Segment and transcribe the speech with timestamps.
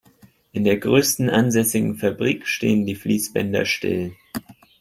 [0.51, 4.15] In der größten ansässigen Fabrik stehen die Fließbänder still.